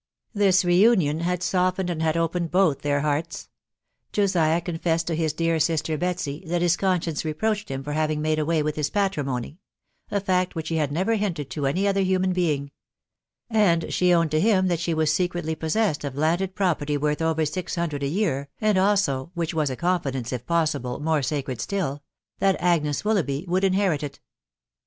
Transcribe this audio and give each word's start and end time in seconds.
This 0.33 0.65
reunion 0.65 1.19
had 1.19 1.43
softened 1.43 1.91
and 1.91 2.01
had 2.01 2.17
opened 2.17 2.49
both 2.49 2.81
their 2.81 3.01
hearts: 3.01 3.49
Josiah 4.11 4.59
confessed 4.59 5.05
to 5.05 5.15
his 5.15 5.31
dear 5.31 5.59
sister 5.59 5.95
Betsy, 5.95 6.43
that 6.47 6.63
his 6.63 6.75
conscience 6.75 7.23
reproached 7.23 7.69
him 7.69 7.83
for 7.83 7.93
having 7.93 8.19
made 8.19 8.39
away 8.39 8.63
with 8.63 8.77
his 8.77 8.89
patrimony— 8.89 9.59
a 10.09 10.19
fact 10.19 10.55
which 10.55 10.69
he 10.69 10.77
had 10.77 10.91
never 10.91 11.13
hinted 11.17 11.51
to 11.51 11.67
any 11.67 11.87
other 11.87 12.01
human 12.01 12.33
being; 12.33 12.71
and 13.47 13.93
she 13.93 14.11
owned 14.11 14.31
to 14.31 14.39
him 14.41 14.69
that 14.69 14.79
she 14.79 14.95
was 14.95 15.13
secretly 15.13 15.53
possessed 15.53 16.03
of 16.03 16.15
landed 16.17 16.55
property 16.55 16.97
worth 16.97 17.21
above 17.21 17.47
six 17.47 17.75
hundred 17.75 18.01
a 18.01 18.07
year, 18.07 18.49
and 18.59 18.79
also— 18.79 19.29
which 19.35 19.53
was 19.53 19.69
a 19.69 19.75
confidence, 19.75 20.33
if 20.33 20.47
possible, 20.47 20.99
more 20.99 21.21
sacred 21.21 21.61
still— 21.61 22.01
that 22.39 22.59
Agnes 22.59 23.05
Willoughby 23.05 23.45
would 23.47 23.63
inherit 23.63 24.01
it. 24.01 24.19